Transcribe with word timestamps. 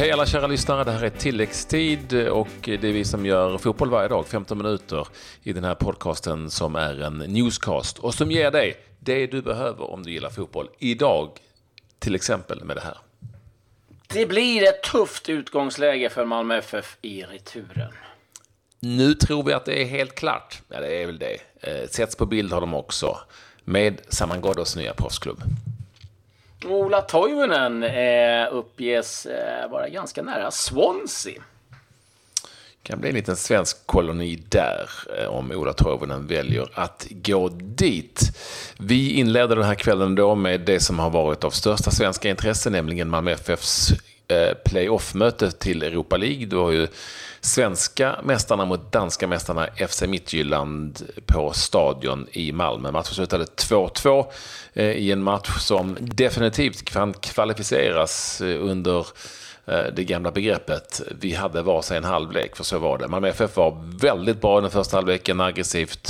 Hej 0.00 0.10
alla 0.10 0.26
kära 0.26 0.46
lyssnare, 0.46 0.84
det 0.84 0.92
här 0.92 1.02
är 1.04 1.10
tilläggstid 1.10 2.28
och 2.28 2.48
det 2.62 2.84
är 2.84 2.92
vi 2.92 3.04
som 3.04 3.26
gör 3.26 3.58
fotboll 3.58 3.90
varje 3.90 4.08
dag, 4.08 4.26
15 4.26 4.58
minuter 4.58 5.08
i 5.42 5.52
den 5.52 5.64
här 5.64 5.74
podcasten 5.74 6.50
som 6.50 6.76
är 6.76 7.02
en 7.02 7.18
newscast 7.18 7.98
och 7.98 8.14
som 8.14 8.30
ger 8.30 8.50
dig 8.50 8.76
det 8.98 9.26
du 9.26 9.42
behöver 9.42 9.90
om 9.90 10.02
du 10.02 10.12
gillar 10.12 10.30
fotboll. 10.30 10.68
Idag 10.78 11.30
till 11.98 12.14
exempel 12.14 12.64
med 12.64 12.76
det 12.76 12.80
här. 12.80 12.98
Det 14.08 14.26
blir 14.26 14.62
ett 14.62 14.82
tufft 14.82 15.28
utgångsläge 15.28 16.10
för 16.10 16.24
Malmö 16.24 16.58
FF 16.58 16.96
i 17.02 17.22
returen. 17.22 17.92
Nu 18.80 19.14
tror 19.14 19.42
vi 19.42 19.52
att 19.52 19.64
det 19.64 19.82
är 19.82 19.86
helt 19.86 20.14
klart. 20.14 20.62
Ja, 20.68 20.80
det 20.80 21.02
är 21.02 21.06
väl 21.06 21.18
det. 21.18 21.36
Eh, 21.60 21.88
sätts 21.88 22.16
på 22.16 22.26
bild 22.26 22.52
har 22.52 22.60
de 22.60 22.74
också. 22.74 23.18
Med 23.64 24.00
Saman 24.08 24.40
Ghoddos 24.40 24.76
nya 24.76 24.94
proffsklubb. 24.94 25.42
Ola 26.64 27.00
Toivonen 27.00 27.82
eh, 27.82 28.52
uppges 28.52 29.26
eh, 29.26 29.70
vara 29.70 29.88
ganska 29.88 30.22
nära 30.22 30.50
Swansea. 30.50 31.42
kan 32.82 33.00
bli 33.00 33.08
en 33.08 33.14
liten 33.14 33.36
svensk 33.36 33.86
koloni 33.86 34.42
där 34.48 34.90
eh, 35.18 35.26
om 35.26 35.50
Ola 35.50 35.72
Toivonen 35.72 36.26
väljer 36.26 36.68
att 36.74 37.06
gå 37.10 37.48
dit. 37.48 38.38
Vi 38.78 39.12
inleder 39.12 39.56
den 39.56 39.64
här 39.64 39.74
kvällen 39.74 40.14
då 40.14 40.34
med 40.34 40.60
det 40.60 40.80
som 40.80 40.98
har 40.98 41.10
varit 41.10 41.44
av 41.44 41.50
största 41.50 41.90
svenska 41.90 42.28
intresse, 42.28 42.70
nämligen 42.70 43.08
Malmö 43.08 43.30
FFs 43.32 43.88
Eh, 44.30 44.54
playoff-möte 44.54 45.50
till 45.50 45.82
Europa 45.82 46.16
League. 46.16 46.46
Du 46.46 46.56
har 46.56 46.70
ju 46.70 46.88
svenska 47.40 48.16
mästarna 48.24 48.64
mot 48.64 48.92
danska 48.92 49.26
mästarna 49.26 49.66
FC 49.88 50.02
Midtjylland 50.02 51.02
på 51.26 51.52
Stadion 51.52 52.26
i 52.32 52.52
Malmö. 52.52 52.90
Matchen 52.90 53.14
slutade 53.14 53.44
2-2 53.44 54.26
eh, 54.72 54.84
i 54.84 55.12
en 55.12 55.22
match 55.22 55.58
som 55.58 55.96
definitivt 56.00 56.84
kan 56.84 57.12
kvalificeras 57.12 58.40
eh, 58.40 58.64
under 58.64 59.06
det 59.92 60.04
gamla 60.04 60.30
begreppet 60.30 61.02
vi 61.20 61.34
hade 61.34 61.62
var 61.62 61.82
sin 61.82 62.04
halvlek, 62.04 62.56
för 62.56 62.64
så 62.64 62.78
var 62.78 62.98
det. 62.98 63.08
Malmö 63.08 63.28
FF 63.28 63.56
var 63.56 63.98
väldigt 64.00 64.40
bra 64.40 64.58
i 64.58 64.60
den 64.60 64.70
första 64.70 64.96
halvleken, 64.96 65.40
aggressivt 65.40 66.08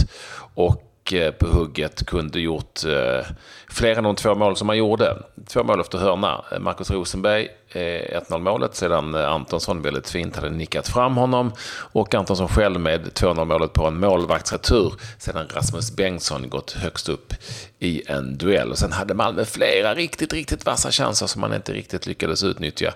och 0.55 0.90
Eh, 1.13 1.31
på 1.31 1.47
hugget 1.47 2.07
kunde 2.07 2.41
gjort 2.41 2.85
eh, 2.85 3.27
fler 3.69 3.97
än 3.97 4.05
de 4.05 4.17
två 4.17 4.35
mål 4.35 4.57
som 4.57 4.69
han 4.69 4.79
gjorde. 4.79 5.17
Två 5.47 5.63
mål 5.63 5.81
efter 5.81 5.99
hörna. 5.99 6.45
Marcus 6.61 6.91
Rosenberg 6.91 7.49
eh, 7.69 8.21
1-0 8.29 8.39
målet 8.39 8.75
sedan 8.75 9.15
Antonsson 9.15 9.83
väldigt 9.83 10.11
fint 10.11 10.37
hade 10.37 10.51
nickat 10.51 10.89
fram 10.89 11.17
honom 11.17 11.53
och 11.93 12.15
Antonsson 12.15 12.49
själv 12.49 12.81
med 12.81 13.01
2-0 13.01 13.45
målet 13.45 13.73
på 13.73 13.87
en 13.87 14.01
målvaktsretur 14.01 14.95
sedan 15.19 15.49
Rasmus 15.55 15.97
Bengtsson 15.97 16.49
gått 16.49 16.73
högst 16.73 17.09
upp 17.09 17.35
i 17.79 18.03
en 18.07 18.39
duell. 18.39 18.71
Och 18.71 18.79
sen 18.79 18.93
hade 18.93 19.15
Malmö 19.15 19.45
flera 19.45 19.95
riktigt, 19.95 20.33
riktigt 20.33 20.67
vassa 20.67 20.91
chanser 20.91 21.27
som 21.27 21.41
man 21.41 21.55
inte 21.55 21.73
riktigt 21.73 22.07
lyckades 22.07 22.45
utnyttja. 22.45 22.95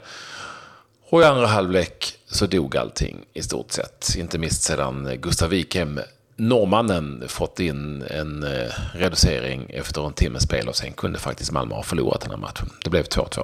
Och 1.08 1.20
i 1.20 1.24
andra 1.24 1.46
halvlek 1.46 2.14
så 2.26 2.46
dog 2.46 2.76
allting 2.76 3.24
i 3.32 3.42
stort 3.42 3.72
sett. 3.72 4.14
Inte 4.16 4.38
minst 4.38 4.62
sedan 4.62 5.18
Gustav 5.20 5.48
Wikhem 5.50 6.00
norrmannen 6.36 7.24
fått 7.28 7.60
in 7.60 8.02
en 8.10 8.42
eh, 8.42 8.72
reducering 8.94 9.70
efter 9.70 10.06
en 10.06 10.12
timmes 10.12 10.42
spel 10.42 10.68
och 10.68 10.76
sen 10.76 10.92
kunde 10.92 11.18
faktiskt 11.18 11.52
Malmö 11.52 11.74
ha 11.74 11.82
förlorat 11.82 12.20
den 12.20 12.30
här 12.30 12.38
matchen. 12.38 12.68
Det 12.84 12.90
blev 12.90 13.04
2-2. 13.04 13.42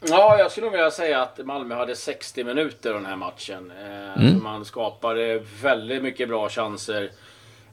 Ja, 0.00 0.38
jag 0.38 0.50
skulle 0.50 0.64
nog 0.64 0.72
vilja 0.72 0.90
säga 0.90 1.22
att 1.22 1.46
Malmö 1.46 1.74
hade 1.74 1.96
60 1.96 2.44
minuter 2.44 2.94
den 2.94 3.06
här 3.06 3.16
matchen. 3.16 3.72
Eh, 3.80 4.24
mm. 4.24 4.42
Man 4.42 4.64
skapade 4.64 5.42
väldigt 5.62 6.02
mycket 6.02 6.28
bra 6.28 6.48
chanser. 6.48 7.10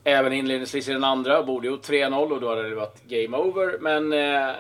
Även 0.04 0.34
inledningsvis 0.34 0.90
i 0.90 0.94
den 0.94 1.04
andra 1.04 1.44
borde 1.44 1.68
gjort 1.68 1.90
3-0 1.90 2.32
och 2.32 2.42
då 2.42 2.50
hade 2.50 2.70
det 2.70 2.76
varit 2.76 3.04
game 3.08 3.38
over. 3.38 3.78
Men 3.80 4.14
eh, 4.14 4.56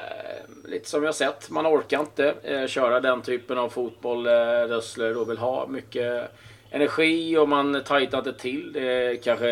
lite 0.65 0.89
som 0.89 1.03
jag 1.03 1.15
sett, 1.15 1.49
man 1.49 1.67
orkar 1.67 1.99
inte 1.99 2.33
eh, 2.43 2.67
köra 2.67 2.99
den 2.99 3.21
typen 3.21 3.57
av 3.57 3.69
fotboll. 3.69 4.27
Eh, 4.27 4.31
Rössler 4.67 5.13
då 5.13 5.23
vill 5.23 5.37
ha 5.37 5.67
mycket 5.67 6.31
energi 6.75 7.37
och 7.37 7.49
man 7.49 7.83
tajtar 7.83 8.17
inte 8.17 8.33
till. 8.33 8.73
Det 8.73 9.23
kanske, 9.23 9.49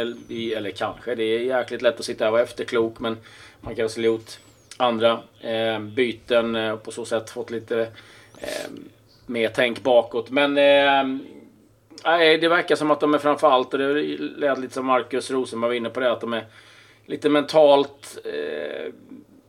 eller 0.58 0.72
kanske, 0.72 1.16
det 1.16 1.24
är 1.24 1.40
jäkligt 1.40 1.82
lätt 1.82 2.00
att 2.00 2.06
sitta 2.06 2.24
här 2.24 2.32
och 2.32 2.34
vara 2.34 2.44
efterklok 2.44 3.00
men 3.00 3.18
man 3.62 3.76
kanske 3.76 3.90
skulle 3.90 4.08
gjort 4.08 4.32
andra 4.78 5.20
eh, 5.42 5.80
byten 5.80 6.56
eh, 6.56 6.72
och 6.72 6.84
på 6.84 6.92
så 6.92 7.06
sätt 7.06 7.30
fått 7.30 7.52
lite 7.52 7.82
eh, 8.38 8.70
mer 9.26 9.52
tänk 9.56 9.84
bakåt. 9.84 10.30
Men 10.30 10.58
eh, 10.58 11.20
det 12.42 12.48
verkar 12.48 12.76
som 12.76 12.92
att 12.92 13.00
de 13.00 13.14
är 13.14 13.18
framförallt, 13.18 13.74
och 13.74 13.80
det 13.80 13.94
lät 14.18 14.60
lite 14.60 14.74
som 14.74 14.86
Marcus 14.86 15.32
Rosenberg 15.32 15.70
var 15.70 15.76
inne 15.76 15.90
på 15.90 16.00
det, 16.00 16.12
att 16.12 16.22
de 16.22 16.34
är 16.34 16.46
lite 17.06 17.30
mentalt 17.30 18.18
eh, 18.26 18.94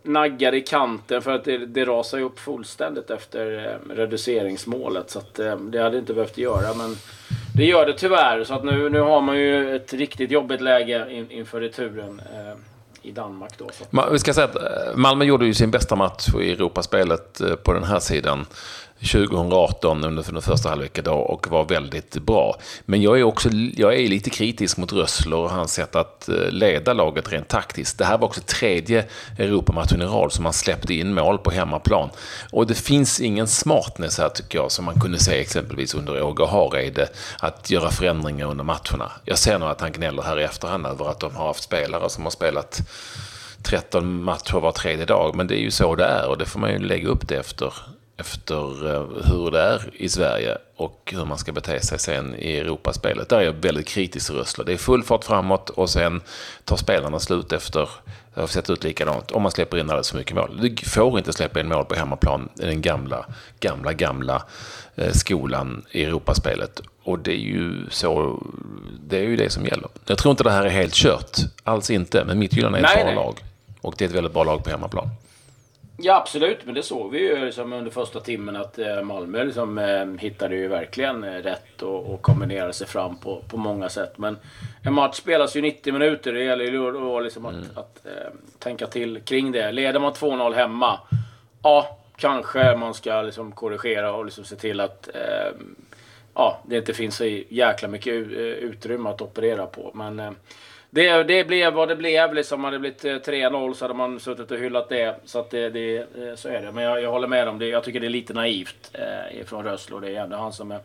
naggade 0.02 0.56
i 0.56 0.60
kanten 0.60 1.22
för 1.22 1.30
att 1.30 1.44
det, 1.44 1.58
det 1.58 1.84
rasar 1.84 2.20
upp 2.20 2.38
fullständigt 2.38 3.10
efter 3.10 3.66
eh, 3.66 3.94
reduceringsmålet. 3.94 5.10
Så 5.10 5.18
att, 5.18 5.38
eh, 5.38 5.56
det 5.56 5.78
hade 5.78 5.98
inte 5.98 6.14
behövt 6.14 6.38
göra 6.38 6.74
men 6.74 6.96
det 7.54 7.64
gör 7.64 7.86
det 7.86 7.92
tyvärr. 7.92 8.44
Så 8.44 8.54
att 8.54 8.64
nu, 8.64 8.88
nu 8.90 9.00
har 9.00 9.20
man 9.20 9.36
ju 9.36 9.76
ett 9.76 9.92
riktigt 9.92 10.30
jobbigt 10.30 10.60
läge 10.60 11.06
in, 11.10 11.30
inför 11.30 11.60
returen. 11.60 12.20
Eh, 12.34 12.58
i 13.04 13.12
Danmark. 13.12 13.58
Då, 13.58 13.70
så. 13.72 14.10
Vi 14.12 14.18
ska 14.18 14.34
säga 14.34 14.44
att 14.44 14.56
eh, 14.56 14.96
Malmö 14.96 15.24
gjorde 15.24 15.46
ju 15.46 15.54
sin 15.54 15.70
bästa 15.70 15.96
match 15.96 16.28
i 16.40 16.52
Europaspelet 16.52 17.40
eh, 17.40 17.54
på 17.54 17.72
den 17.72 17.84
här 17.84 18.00
sidan. 18.00 18.46
2018 19.04 20.04
under 20.04 20.32
den 20.32 20.42
första 20.42 20.68
halvleken 20.68 21.04
då 21.04 21.12
och 21.12 21.48
var 21.48 21.64
väldigt 21.64 22.14
bra. 22.14 22.56
Men 22.84 23.02
jag 23.02 23.18
är 23.20 23.22
också 23.22 23.48
jag 23.76 23.94
är 23.94 24.08
lite 24.08 24.30
kritisk 24.30 24.76
mot 24.76 24.92
Rössler 24.92 25.36
och 25.36 25.50
hans 25.50 25.72
sätt 25.72 25.96
att 25.96 26.28
eh, 26.28 26.50
leda 26.50 26.92
laget 26.92 27.32
rent 27.32 27.48
taktiskt. 27.48 27.98
Det 27.98 28.04
här 28.04 28.18
var 28.18 28.26
också 28.26 28.40
tredje 28.40 29.04
Europamatchen 29.38 30.02
i 30.02 30.04
rad 30.04 30.32
som 30.32 30.42
man 30.42 30.52
släppte 30.52 30.94
in 30.94 31.14
mål 31.14 31.38
på 31.38 31.50
hemmaplan. 31.50 32.08
Och 32.52 32.66
det 32.66 32.74
finns 32.74 33.20
ingen 33.20 33.46
smartness 33.46 34.18
här 34.18 34.28
tycker 34.28 34.58
jag 34.58 34.72
som 34.72 34.84
man 34.84 35.00
kunde 35.00 35.18
se 35.18 35.40
exempelvis 35.40 35.94
under 35.94 36.22
Åge 36.22 36.46
Hareide 36.46 37.08
att 37.38 37.70
göra 37.70 37.90
förändringar 37.90 38.50
under 38.50 38.64
matcherna. 38.64 39.12
Jag 39.24 39.38
ser 39.38 39.58
nog 39.58 39.68
att 39.68 39.80
han 39.80 39.92
gnäller 39.92 40.22
här 40.22 40.40
i 40.40 40.42
efterhand 40.42 40.86
över 40.86 41.10
att 41.10 41.20
de 41.20 41.36
har 41.36 41.46
haft 41.46 41.62
spelare 41.62 42.10
som 42.10 42.24
har 42.24 42.30
spelat 42.30 42.80
13 43.62 44.22
matcher 44.22 44.60
var 44.60 44.72
tredje 44.72 45.04
dag, 45.04 45.34
men 45.36 45.46
det 45.46 45.54
är 45.54 45.62
ju 45.62 45.70
så 45.70 45.94
det 45.94 46.04
är 46.04 46.28
och 46.28 46.38
det 46.38 46.46
får 46.46 46.60
man 46.60 46.70
ju 46.70 46.78
lägga 46.78 47.08
upp 47.08 47.28
det 47.28 47.36
efter 47.36 47.74
efter 48.16 48.94
eh, 48.94 49.06
hur 49.24 49.50
det 49.50 49.60
är 49.60 49.90
i 49.92 50.08
Sverige 50.08 50.58
och 50.76 51.12
hur 51.16 51.24
man 51.24 51.38
ska 51.38 51.52
bete 51.52 51.80
sig 51.80 51.98
sen 51.98 52.34
i 52.34 52.56
Europaspelet. 52.56 53.28
Där 53.28 53.38
är 53.38 53.42
jag 53.42 53.52
väldigt 53.52 53.88
kritisk 53.88 54.26
till 54.26 54.34
Rössler. 54.34 54.64
Det 54.64 54.72
är 54.72 54.76
full 54.76 55.02
fart 55.02 55.24
framåt 55.24 55.70
och 55.70 55.90
sen 55.90 56.22
tar 56.64 56.76
spelarna 56.76 57.18
slut 57.18 57.52
efter 57.52 57.88
det 58.34 58.40
har 58.40 58.46
sett 58.46 58.70
ut 58.70 58.84
likadant 58.84 59.30
om 59.30 59.42
man 59.42 59.52
släpper 59.52 59.76
in 59.76 59.90
alldeles 59.90 60.10
för 60.10 60.18
mycket 60.18 60.36
mål. 60.36 60.58
Du 60.62 60.76
får 60.86 61.18
inte 61.18 61.32
släppa 61.32 61.60
in 61.60 61.68
mål 61.68 61.84
på 61.84 61.94
hemmaplan 61.94 62.48
i 62.60 62.64
den 62.64 62.82
gamla, 62.82 63.26
gamla, 63.60 63.92
gamla 63.92 64.42
eh, 64.94 65.12
skolan 65.12 65.84
i 65.90 66.04
Europaspelet. 66.04 66.80
Och 67.02 67.18
det 67.18 67.32
är 67.32 67.36
ju 67.36 67.90
så, 67.90 68.42
det 69.08 69.18
är 69.18 69.22
ju 69.22 69.36
det 69.36 69.50
som 69.50 69.64
gäller. 69.64 69.88
Jag 70.06 70.18
tror 70.18 70.30
inte 70.30 70.44
det 70.44 70.50
här 70.50 70.64
är 70.64 70.70
helt 70.70 70.94
kört, 70.94 71.38
alls 71.62 71.90
inte. 71.90 72.24
Men 72.24 72.38
Midtjylland 72.38 72.76
är 72.76 72.78
ett 72.78 72.86
nej, 72.94 72.96
bra 72.96 73.04
nej. 73.04 73.14
lag. 73.14 73.44
Och 73.80 73.94
det 73.98 74.04
är 74.04 74.08
ett 74.08 74.14
väldigt 74.14 74.32
bra 74.32 74.44
lag 74.44 74.64
på 74.64 74.70
hemmaplan. 74.70 75.08
Ja 75.96 76.16
absolut, 76.16 76.58
men 76.64 76.74
det 76.74 76.82
såg 76.82 77.10
vi 77.10 77.18
ju 77.18 77.44
liksom 77.44 77.72
under 77.72 77.90
första 77.90 78.20
timmen 78.20 78.56
att 78.56 78.78
eh, 78.78 79.02
Malmö 79.02 79.44
liksom, 79.44 79.78
eh, 79.78 80.06
hittade 80.18 80.56
ju 80.56 80.68
verkligen 80.68 81.24
eh, 81.24 81.32
rätt 81.32 81.82
och, 81.82 82.14
och 82.14 82.22
kombinerade 82.22 82.72
sig 82.72 82.86
fram 82.86 83.16
på, 83.16 83.42
på 83.48 83.56
många 83.56 83.88
sätt. 83.88 84.18
Men 84.18 84.38
en 84.82 84.94
match 84.94 85.16
spelas 85.16 85.56
ju 85.56 85.62
90 85.62 85.92
minuter, 85.92 86.32
det 86.32 86.44
gäller 86.44 86.64
ju 86.64 87.20
liksom 87.20 87.46
att, 87.46 87.54
mm. 87.54 87.66
att, 87.74 87.78
att 87.78 88.06
äh, 88.06 88.32
tänka 88.58 88.86
till 88.86 89.20
kring 89.20 89.52
det. 89.52 89.72
Leder 89.72 90.00
man 90.00 90.12
2-0 90.12 90.54
hemma, 90.54 91.00
ja 91.62 91.98
kanske 92.16 92.76
man 92.76 92.94
ska 92.94 93.22
liksom 93.22 93.52
korrigera 93.52 94.12
och 94.12 94.24
liksom 94.24 94.44
se 94.44 94.56
till 94.56 94.80
att 94.80 95.08
äh, 95.14 95.52
ja, 96.34 96.60
det 96.66 96.76
inte 96.76 96.94
finns 96.94 97.16
så 97.16 97.24
jäkla 97.48 97.88
mycket 97.88 98.14
utrymme 98.14 99.10
att 99.10 99.22
operera 99.22 99.66
på. 99.66 99.90
Men 99.94 100.20
äh, 100.20 100.30
det, 100.94 101.22
det 101.22 101.44
blev 101.44 101.72
vad 101.72 101.88
det 101.88 101.96
blev. 101.96 102.34
Liksom 102.34 102.64
hade 102.64 102.76
det 102.76 102.80
blivit 102.80 103.04
eh, 103.04 103.32
3-0 103.32 103.74
så 103.74 103.84
hade 103.84 103.94
man 103.94 104.20
suttit 104.20 104.50
och 104.50 104.58
hyllat 104.58 104.88
det. 104.88 105.16
Så, 105.24 105.38
att 105.38 105.50
det, 105.50 105.70
det 105.70 105.96
eh, 105.96 106.34
så 106.36 106.48
är 106.48 106.62
det. 106.62 106.72
Men 106.72 106.84
jag, 106.84 107.02
jag 107.02 107.10
håller 107.10 107.28
med 107.28 107.48
om 107.48 107.58
det. 107.58 107.66
Jag 107.68 107.84
tycker 107.84 108.00
det 108.00 108.06
är 108.06 108.10
lite 108.10 108.32
naivt 108.32 108.90
eh, 108.92 109.44
från 109.46 109.64
Rösler. 109.64 110.00
Det 110.00 110.10
är 110.16 110.20
ändå 110.22 110.36
han 110.36 110.52
som 110.52 110.70
är 110.70 110.80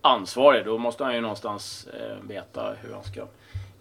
ansvarig. 0.00 0.64
Då 0.64 0.78
måste 0.78 1.04
han 1.04 1.14
ju 1.14 1.20
någonstans 1.20 1.88
eh, 2.00 2.28
veta 2.28 2.72
hur 2.82 2.94
han 2.94 3.04
ska 3.04 3.20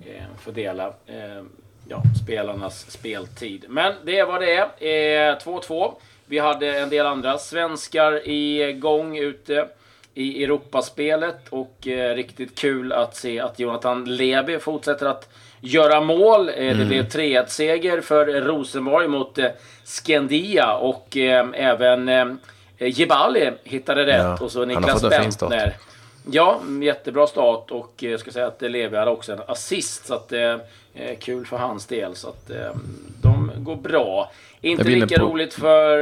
eh, 0.10 0.24
fördela 0.40 0.88
eh, 0.88 1.44
ja, 1.88 2.02
spelarnas 2.24 2.92
speltid. 2.92 3.66
Men 3.70 3.94
det 4.04 4.20
är 4.20 4.26
vad 4.26 4.42
det 4.42 4.56
är. 4.80 5.36
2-2. 5.36 5.86
Eh, 5.86 5.92
Vi 6.26 6.40
hade 6.40 6.80
en 6.80 6.90
del 6.90 7.06
andra 7.06 7.38
svenskar 7.38 8.30
igång 8.30 9.18
ute 9.18 9.68
i 10.14 10.44
Europaspelet 10.44 11.48
och 11.50 11.88
eh, 11.88 12.16
riktigt 12.16 12.60
kul 12.60 12.94
att 12.94 13.16
se 13.16 13.40
att 13.40 13.60
Jonathan 13.60 14.16
Leby 14.16 14.60
fortsätter 14.60 15.06
att 15.06 15.30
göra 15.62 16.02
mål. 16.02 16.50
Eh, 16.50 16.56
mm. 16.56 16.78
Det 16.78 16.86
blev 16.86 17.08
3-1-seger 17.08 18.02
för 18.02 18.26
Rosenborg 18.26 19.08
mot 19.08 19.38
eh, 19.38 19.50
Skendia 19.86 20.74
och 20.74 21.18
eh, 21.18 21.48
även 21.54 22.10
eh, 22.10 22.26
Jebali 22.78 23.52
hittade 23.64 24.06
rätt. 24.06 24.22
Ja, 24.24 24.38
och 24.42 24.52
så 24.52 24.66
Niklas 24.66 25.02
Bentner. 25.02 25.76
Ja, 26.32 26.60
jättebra 26.82 27.28
start 27.28 27.72
och 27.72 27.94
jag 27.98 28.20
ska 28.20 28.32
säga 28.32 28.48
att 28.48 28.62
Levi 28.62 28.98
hade 28.98 29.12
också 29.12 29.34
en 29.34 29.42
assist. 29.48 30.06
Så 30.06 30.14
att 30.14 30.32
eh, 30.32 30.58
kul 31.20 31.46
för 31.46 31.58
hans 31.58 31.86
del. 31.86 32.16
Så 32.16 32.30
att 32.30 32.50
eh, 32.50 32.72
de 33.22 33.52
går 33.58 33.76
bra. 33.76 34.32
Inte 34.62 34.84
lika 34.84 35.20
på... 35.20 35.26
roligt 35.26 35.54
för 35.54 35.98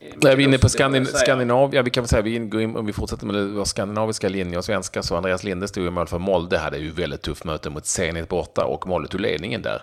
Nej, 0.00 0.36
vi 0.36 0.42
är 0.42 0.48
inne 0.48 0.58
på 0.58 0.68
Skandin 0.68 1.06
Skandinavien. 1.06 1.76
Ja, 1.76 1.82
vi 1.82 1.90
kan 1.90 2.02
väl 2.02 2.08
säga, 2.08 2.22
vi 2.22 2.38
går 2.38 2.60
in, 2.60 2.76
om 2.76 2.86
vi 2.86 2.92
fortsätter 2.92 3.26
med 3.26 3.48
vår 3.48 3.64
skandinaviska 3.64 4.28
linje 4.28 4.58
och 4.58 4.64
svenska, 4.64 5.02
så 5.02 5.16
Andreas 5.16 5.44
Linde 5.44 5.68
stod 5.68 5.86
i 5.86 5.90
mål 5.90 6.06
för 6.06 6.18
Molde, 6.18 6.58
hade 6.58 6.78
ju 6.78 6.90
väldigt 6.90 7.22
tufft 7.22 7.44
möte 7.44 7.70
mot 7.70 7.86
Zenit 7.86 8.28
borta 8.28 8.64
och 8.64 8.86
Molde 8.86 9.08
tog 9.08 9.20
ledningen 9.20 9.62
där. 9.62 9.82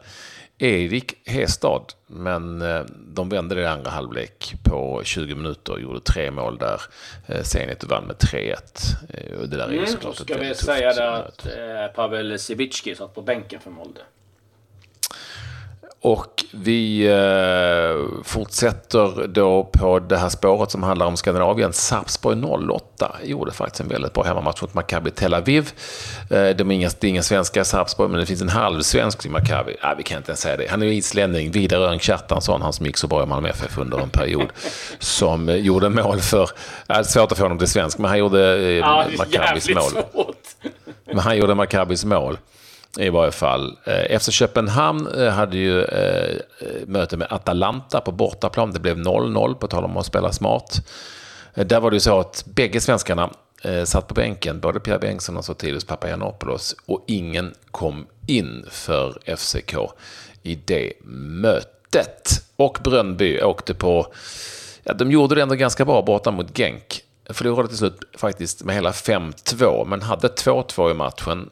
Erik 0.59 1.13
Hestad, 1.25 1.93
men 2.07 2.61
eh, 2.61 2.81
de 3.07 3.29
vände 3.29 3.55
det 3.55 3.61
i 3.61 3.65
andra 3.65 3.91
halvlek 3.91 4.53
på 4.63 5.01
20 5.03 5.35
minuter 5.35 5.73
och 5.73 5.81
gjorde 5.81 5.99
tre 5.99 6.31
mål 6.31 6.57
där. 6.57 6.81
Eh, 7.27 7.43
Zenit 7.43 7.83
vann 7.83 8.03
med 8.03 8.15
3-1. 8.15 8.53
Eh, 9.09 9.39
det 9.39 9.57
där 9.57 9.67
är 9.67 9.73
mm, 9.73 9.87
såklart 9.87 10.15
ska 10.15 10.37
vi 10.37 10.55
säga 10.55 11.11
att 11.13 11.47
Pavel 11.95 12.39
Cibicki 12.39 12.95
satt 12.95 13.15
på 13.15 13.21
bänken 13.21 13.59
för 13.59 13.69
Molde. 13.71 14.01
Och 16.07 16.45
vi 16.51 17.07
eh, 17.07 18.23
fortsätter 18.23 19.27
då 19.27 19.63
på 19.63 19.99
det 19.99 20.17
här 20.17 20.29
spåret 20.29 20.71
som 20.71 20.83
handlar 20.83 21.05
om 21.05 21.17
Skandinavien. 21.17 21.73
Sarpsborg 21.73 22.43
08 22.71 23.15
gjorde 23.23 23.51
faktiskt 23.51 23.79
en 23.79 23.87
väldigt 23.87 24.13
bra 24.13 24.23
hemmamatch 24.23 24.61
mot 24.61 24.73
Maccabi 24.73 25.11
Tel 25.11 25.33
Aviv. 25.33 25.71
Eh, 26.29 26.49
de 26.49 26.71
är 26.71 26.75
inga, 26.75 26.89
det 26.99 27.07
är 27.07 27.09
inga 27.09 27.23
svenska 27.23 27.63
Sarpsborg, 27.63 28.09
men 28.09 28.19
det 28.19 28.25
finns 28.25 28.41
en 28.41 28.49
halvsvensk 28.49 29.25
i 29.25 29.29
Maccabi. 29.29 29.75
Ah, 29.81 29.93
vi 29.97 30.03
kan 30.03 30.17
inte 30.17 30.29
ens 30.29 30.41
säga 30.41 30.57
det. 30.57 30.67
Han 30.69 30.81
är 30.81 30.85
islänning, 30.85 31.51
Vidar 31.51 31.79
Örn 31.79 31.99
Kjartansson, 31.99 32.61
han 32.61 32.73
som 32.73 32.85
gick 32.85 32.97
så 32.97 33.07
bra 33.07 33.23
i 33.23 33.25
Malmö 33.25 33.49
FF 33.49 33.77
under 33.77 33.97
en 33.99 34.09
period, 34.09 34.47
som 34.99 35.49
eh, 35.49 35.55
gjorde 35.55 35.89
mål 35.89 36.19
för... 36.19 36.49
Det 36.87 36.93
är 36.93 37.03
svårt 37.03 37.31
att 37.31 37.37
få 37.37 37.43
honom 37.43 37.57
till 37.57 37.67
svensk, 37.67 37.97
men 37.97 38.09
han 38.09 38.19
gjorde 38.19 38.57
eh, 38.57 38.69
ja, 38.69 39.05
Maccabis 39.17 39.69
mål. 39.69 40.03
Svårt. 40.11 40.35
Men 41.05 41.19
han 41.19 41.37
gjorde 41.37 41.55
Maccabis 41.55 42.05
mål 42.05 42.37
i 42.99 43.09
varje 43.09 43.31
fall. 43.31 43.77
Eh, 43.83 44.15
efter 44.15 44.31
Köpenhamn 44.31 45.07
eh, 45.07 45.29
hade 45.29 45.57
ju 45.57 45.83
eh, 45.83 46.41
möte 46.87 47.17
med 47.17 47.27
Atalanta 47.31 48.01
på 48.01 48.11
bortaplan. 48.11 48.71
Det 48.71 48.79
blev 48.79 48.97
0-0 48.97 49.53
på 49.53 49.67
tal 49.67 49.83
om 49.83 49.97
att 49.97 50.05
spela 50.05 50.31
smart. 50.31 50.87
Där 51.53 51.79
var 51.79 51.91
det 51.91 51.95
ju 51.95 51.99
så 51.99 52.19
att 52.19 52.45
bägge 52.45 52.81
svenskarna 52.81 53.29
satt 53.85 54.07
på 54.07 54.13
bänken, 54.13 54.59
både 54.59 54.79
Pierre 54.79 54.99
Bengtsson 54.99 55.37
och 55.37 55.45
Sotiris 55.45 55.85
Papagiannopoulos, 55.85 56.75
och 56.85 57.03
ingen 57.07 57.53
kom 57.71 58.07
in 58.27 58.65
för 58.69 59.35
FCK 59.37 59.75
i 60.43 60.55
det 60.55 60.93
mötet. 61.03 62.29
Och 62.55 62.79
Brönnby 62.83 63.41
åkte 63.41 63.73
på, 63.73 64.13
ja, 64.83 64.93
de 64.93 65.11
gjorde 65.11 65.35
det 65.35 65.41
ändå 65.41 65.55
ganska 65.55 65.85
bra 65.85 66.01
borta 66.01 66.31
mot 66.31 66.57
Genk. 66.57 67.01
Förlorade 67.29 67.67
till 67.67 67.77
slut 67.77 67.99
faktiskt 68.17 68.63
med 68.63 68.75
hela 68.75 68.91
5-2, 68.91 69.85
men 69.85 70.01
hade 70.01 70.27
2-2 70.27 70.91
i 70.91 70.93
matchen. 70.93 71.49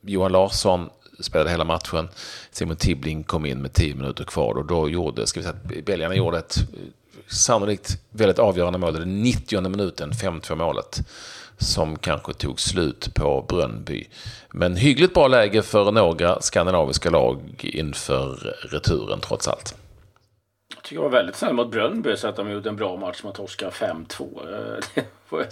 Johan 0.00 0.32
Larsson 0.32 0.90
spelade 1.20 1.50
hela 1.50 1.64
matchen. 1.64 2.08
Simon 2.50 2.76
Tibbling 2.76 3.24
kom 3.24 3.46
in 3.46 3.62
med 3.62 3.72
tio 3.72 3.94
minuter 3.94 4.24
kvar 4.24 4.54
och 4.54 4.66
då 4.66 4.88
gjorde, 4.88 5.26
ska 5.26 5.40
vi 5.40 5.44
säga 5.46 5.82
belgarna 5.86 6.14
gjorde 6.14 6.38
ett 6.38 6.56
eh, 6.56 6.78
sannolikt 7.26 7.98
väldigt 8.10 8.38
avgörande 8.38 8.78
mål. 8.78 8.94
Det 8.94 9.04
90 9.04 9.68
minuten, 9.68 10.12
5-2 10.12 10.54
målet 10.54 11.00
som 11.58 11.98
kanske 11.98 12.32
tog 12.32 12.60
slut 12.60 13.14
på 13.14 13.44
Brönnby. 13.48 14.08
Men 14.50 14.76
hyggligt 14.76 15.14
bra 15.14 15.28
läge 15.28 15.62
för 15.62 15.92
några 15.92 16.40
skandinaviska 16.40 17.10
lag 17.10 17.40
inför 17.60 18.56
returen 18.70 19.20
trots 19.20 19.48
allt 19.48 19.74
tycker 20.76 20.94
jag 20.94 21.02
var 21.02 21.10
väldigt 21.10 21.36
snäll 21.36 21.54
mot 21.54 21.70
Brönnby 21.70 22.16
så 22.16 22.28
att 22.28 22.36
de 22.36 22.50
gjorde 22.50 22.68
en 22.68 22.76
bra 22.76 22.96
match 22.96 23.22
mot 23.22 23.38
Oskar 23.38 23.70
5-2. 23.70 24.80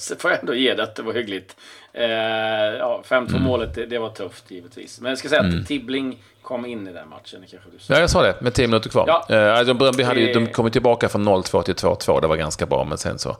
Det 0.08 0.20
får 0.20 0.30
jag 0.30 0.40
ändå 0.40 0.54
ge 0.54 0.74
det 0.74 0.82
att 0.82 0.96
det 0.96 1.02
var 1.02 1.12
hyggligt. 1.12 1.56
Eh, 1.92 2.04
ja, 2.04 3.02
5-2 3.04 3.30
mm. 3.30 3.42
målet, 3.42 3.74
det, 3.74 3.86
det, 3.86 3.98
var 3.98 4.10
tufft 4.10 4.50
givetvis. 4.50 5.00
Men 5.00 5.08
jag 5.08 5.18
ska 5.18 5.28
säga 5.28 5.40
att 5.40 5.52
mm. 5.52 5.64
Tibbling 5.64 6.22
kom 6.42 6.66
in 6.66 6.88
i 6.88 6.92
den 6.92 7.08
matchen. 7.08 7.44
Kanske 7.50 7.70
du 7.70 7.94
ja, 7.94 8.00
jag 8.00 8.10
sa 8.10 8.22
det, 8.22 8.40
med 8.40 8.54
10 8.54 8.66
minuter 8.66 8.90
kvar. 8.90 9.04
Ja. 9.08 9.36
Eh, 9.36 9.58
alltså, 9.58 9.74
Brönnby 9.74 10.02
hade 10.02 10.20
ju, 10.20 10.32
de 10.32 10.46
kom 10.46 10.70
tillbaka 10.70 11.08
från 11.08 11.28
0-2 11.28 11.62
till 11.62 11.74
2-2. 11.74 12.20
Det 12.20 12.26
var 12.26 12.36
ganska 12.36 12.66
bra, 12.66 12.84
men 12.84 12.98
sen 12.98 13.18
så 13.18 13.36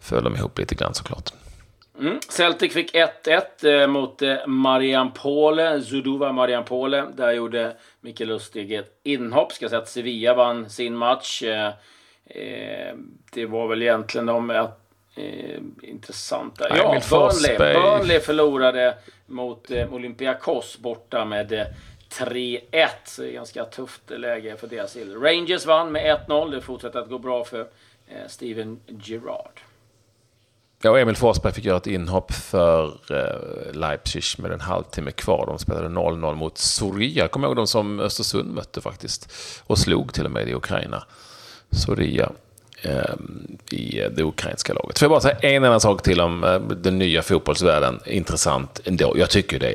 föll 0.00 0.24
de 0.24 0.36
ihop 0.36 0.58
lite 0.58 0.74
grann 0.74 0.94
såklart. 0.94 1.32
Mm. 1.98 2.20
Celtic 2.28 2.72
fick 2.72 2.94
1-1 2.94 3.82
eh, 3.82 3.86
mot 3.86 4.22
eh, 4.22 4.46
Mariampole, 4.46 5.82
Zuduva 5.82 6.32
Mariampole. 6.32 7.04
Där 7.16 7.32
gjorde 7.32 7.76
Micke 8.00 8.20
Lustig 8.20 8.72
ett 8.72 9.00
inhopp. 9.02 9.52
Ska 9.52 9.68
säga 9.68 9.82
att 9.82 9.88
Sevilla 9.88 10.34
vann 10.34 10.70
sin 10.70 10.96
match. 10.96 11.42
Eh, 12.26 12.94
det 13.32 13.46
var 13.46 13.68
väl 13.68 13.82
egentligen 13.82 14.26
de 14.26 14.50
eh, 14.50 14.66
intressanta. 15.82 16.66
Nej, 16.70 16.78
ja, 16.78 17.00
Burnley. 17.10 17.58
Burnley 17.58 18.20
förlorade 18.20 18.94
mot 19.26 19.70
eh, 19.70 19.94
Olympiakos 19.94 20.78
borta 20.78 21.24
med 21.24 21.66
3-1. 22.10 22.88
Så 23.04 23.22
det 23.22 23.28
är 23.28 23.32
ganska 23.32 23.64
tufft 23.64 24.10
läge 24.10 24.56
för 24.56 24.66
deras 24.66 24.92
del. 24.92 25.20
Rangers 25.20 25.66
vann 25.66 25.92
med 25.92 26.20
1-0. 26.28 26.50
Det 26.50 26.60
fortsätter 26.60 26.98
att 26.98 27.08
gå 27.08 27.18
bra 27.18 27.44
för 27.44 27.66
Steven 28.26 28.80
Gerrard. 28.86 29.60
Ja, 30.84 30.90
och 30.90 31.00
Emil 31.00 31.16
Forsberg 31.16 31.52
fick 31.52 31.64
göra 31.64 31.76
ett 31.76 31.86
inhopp 31.86 32.32
för 32.32 32.84
eh, 33.10 33.72
Leipzig 33.72 34.22
med 34.38 34.52
en 34.52 34.60
halvtimme 34.60 35.10
kvar. 35.10 35.46
De 35.46 35.58
spelade 35.58 35.88
0-0 35.88 36.34
mot 36.34 36.58
Soria. 36.58 37.28
Kommer 37.28 37.46
ihåg 37.46 37.56
de 37.56 37.66
som 37.66 38.00
Östersund 38.00 38.54
mötte 38.54 38.80
faktiskt. 38.80 39.32
Och 39.66 39.78
slog 39.78 40.12
till 40.12 40.24
och 40.24 40.30
med 40.30 40.48
i 40.48 40.54
Ukraina. 40.54 41.04
Soria 41.70 42.30
eh, 42.82 43.14
i 43.70 44.08
det 44.10 44.22
ukrainska 44.22 44.74
laget. 44.74 44.98
Får 44.98 45.06
jag 45.06 45.10
bara 45.10 45.20
säga 45.20 45.38
en 45.38 45.64
annan 45.64 45.80
sak 45.80 46.02
till 46.02 46.20
om 46.20 46.44
eh, 46.44 46.58
den 46.60 46.98
nya 46.98 47.22
fotbollsvärlden. 47.22 48.00
Intressant 48.06 48.80
ändå. 48.84 49.14
Jag 49.18 49.30
tycker 49.30 49.58
det. 49.58 49.74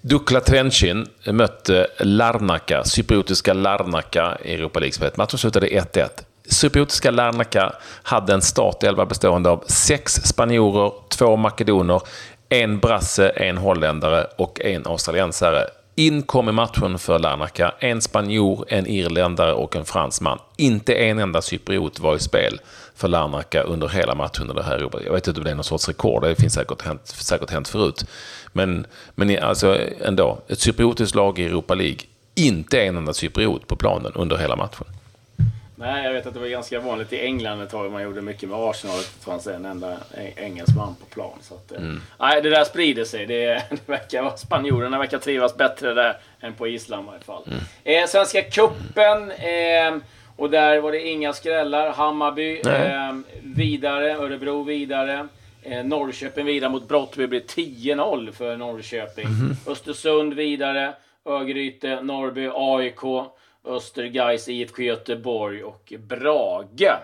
Dukla 0.00 0.40
Trenchin 0.40 1.06
mötte 1.24 1.86
Larnaka, 1.98 2.84
cypriotiska 2.84 3.52
Larnaka 3.52 4.38
i 4.44 4.54
Europa 4.54 4.80
League-spelet. 4.80 5.16
Matchen 5.16 5.38
slutade 5.38 5.66
1-1. 5.66 6.08
Cypriotiska 6.48 7.10
Larnaca 7.10 7.72
hade 8.02 8.34
en 8.34 8.42
startelva 8.42 9.06
bestående 9.06 9.50
av 9.50 9.64
sex 9.66 10.12
spanjorer, 10.12 10.92
två 11.08 11.36
makedoner, 11.36 12.02
en 12.48 12.78
brasse, 12.78 13.28
en 13.28 13.56
holländare 13.56 14.26
och 14.36 14.60
en 14.60 14.86
australiensare. 14.86 15.64
In 15.98 16.22
kom 16.22 16.48
i 16.48 16.52
matchen 16.52 16.98
för 16.98 17.18
Larnaca 17.18 17.74
en 17.78 18.02
spanjor, 18.02 18.64
en 18.68 18.86
irländare 18.86 19.52
och 19.52 19.76
en 19.76 19.84
fransman. 19.84 20.38
Inte 20.56 20.94
en 20.94 21.18
enda 21.18 21.42
cypriot 21.42 22.00
var 22.00 22.16
i 22.16 22.18
spel 22.18 22.60
för 22.94 23.08
Larnaca 23.08 23.62
under 23.62 23.88
hela 23.88 24.14
matchen. 24.14 24.48
det 24.54 24.62
här 24.62 24.90
Jag 25.04 25.12
vet 25.12 25.28
inte 25.28 25.40
om 25.40 25.44
det 25.44 25.50
är 25.50 25.54
någon 25.54 25.64
sorts 25.64 25.88
rekord, 25.88 26.22
det 26.22 26.34
finns 26.34 26.54
säkert 26.54 26.82
hänt, 26.82 27.06
säkert 27.06 27.50
hänt 27.50 27.68
förut. 27.68 28.06
Men, 28.52 28.86
men 29.14 29.42
alltså 29.42 29.78
ändå, 30.04 30.38
ett 30.48 30.60
cypriotiskt 30.60 31.14
lag 31.14 31.38
i 31.38 31.44
Europa 31.44 31.74
League, 31.74 32.00
inte 32.34 32.80
en 32.80 32.96
enda 32.96 33.14
cypriot 33.14 33.66
på 33.66 33.76
planen 33.76 34.12
under 34.14 34.36
hela 34.36 34.56
matchen. 34.56 34.86
Nej, 35.78 36.04
jag 36.04 36.12
vet 36.12 36.26
att 36.26 36.34
det 36.34 36.40
var 36.40 36.46
ganska 36.46 36.80
vanligt 36.80 37.12
i 37.12 37.20
England 37.20 37.60
ett 37.60 37.70
tag. 37.70 37.92
Man 37.92 38.02
gjorde 38.02 38.22
mycket 38.22 38.48
med 38.48 38.58
Arsenal. 38.58 38.96
Det 38.96 39.24
fanns 39.24 39.46
en 39.46 39.64
enda 39.64 39.96
engelsman 40.36 40.96
på 41.00 41.06
plan. 41.06 41.38
Så 41.40 41.54
att, 41.54 41.72
eh, 41.72 41.78
mm. 41.78 42.02
Nej, 42.18 42.42
det 42.42 42.50
där 42.50 42.64
sprider 42.64 43.04
sig. 43.04 43.26
Det, 43.26 43.44
det 43.70 43.88
verkar, 43.88 44.36
spanjorerna 44.36 44.98
verkar 44.98 45.18
trivas 45.18 45.56
bättre 45.56 45.94
där 45.94 46.16
än 46.40 46.54
på 46.54 46.68
Island 46.68 47.06
i 47.06 47.10
alla 47.10 47.20
fall. 47.20 47.42
Mm. 47.46 47.60
Eh, 47.84 48.08
Svenska 48.08 48.42
cupen. 48.42 49.30
Eh, 49.30 50.02
och 50.36 50.50
där 50.50 50.80
var 50.80 50.92
det 50.92 51.08
inga 51.08 51.32
skrällar. 51.32 51.92
Hammarby 51.92 52.60
eh, 52.60 53.16
vidare. 53.42 54.16
Örebro 54.16 54.62
vidare. 54.62 55.28
Eh, 55.62 55.84
Norrköping 55.84 56.46
vidare 56.46 56.70
mot 56.70 56.88
Brottby. 56.88 57.26
blir 57.26 57.40
10-0 57.40 58.32
för 58.32 58.56
Norrköping. 58.56 59.26
Mm. 59.26 59.56
Östersund 59.66 60.34
vidare. 60.34 60.94
Örgryte, 61.24 62.02
Norrby, 62.02 62.50
AIK. 62.54 63.28
Östergais, 63.66 64.48
IFK 64.48 64.82
Göteborg 64.82 65.64
och 65.64 65.92
Brage. 65.98 66.98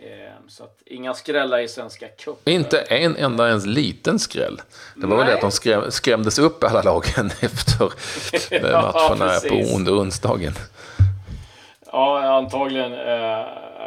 Eh, 0.00 0.32
så 0.48 0.64
att 0.64 0.78
inga 0.86 1.14
skrällar 1.14 1.58
i 1.58 1.68
Svenska 1.68 2.08
cupen. 2.08 2.52
Inte 2.52 2.78
en 2.78 3.16
enda 3.16 3.48
ens 3.48 3.66
liten 3.66 4.18
skräll. 4.18 4.60
Det 4.96 5.06
var 5.06 5.16
Nej. 5.16 5.18
väl 5.18 5.26
det 5.26 5.34
att 5.34 5.40
de 5.40 5.50
skräm, 5.50 5.90
skrämdes 5.90 6.38
upp 6.38 6.64
alla 6.64 6.82
lagen 6.82 7.30
efter 7.40 7.92
matcherna 8.62 9.32
ja, 9.34 9.48
på 9.48 9.54
onsdagen. 9.92 10.52
Ja, 11.92 12.22
antagligen 12.22 12.92
eh, 12.92 13.46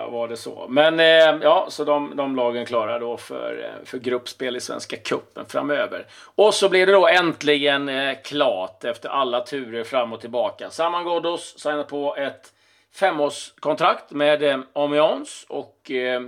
var 0.10 0.28
det 0.28 0.38
så. 0.38 0.66
Men 0.70 1.00
eh, 1.00 1.44
ja, 1.44 1.66
så 1.70 1.84
de, 1.84 2.16
de 2.16 2.36
lagen 2.36 2.66
klarar 2.66 3.00
då 3.00 3.18
för, 3.18 3.64
eh, 3.64 3.86
för 3.86 3.98
gruppspel 3.98 4.56
i 4.56 4.60
Svenska 4.60 4.98
Cupen 4.98 5.46
framöver. 5.46 6.06
Och 6.36 6.54
så 6.54 6.70
blir 6.70 6.86
det 6.86 6.92
då 6.92 7.08
äntligen 7.08 7.90
eh, 7.90 8.18
klart 8.24 8.84
efter 8.84 9.10
alla 9.10 9.42
turer 9.42 9.84
fram 9.84 10.14
och 10.14 10.22
tillbaka. 10.22 10.70
Saman 10.70 11.04
Ghoddos 11.04 11.60
signar 11.60 11.84
på 11.84 12.16
ett 12.16 12.54
femårskontrakt 12.96 14.12
med 14.12 14.44
eh, 14.44 14.60
Amiens 14.74 15.46
och 15.50 15.92
eh, 15.92 16.22